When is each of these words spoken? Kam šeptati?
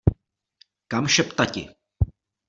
Kam 0.93 1.09
šeptati? 1.15 1.63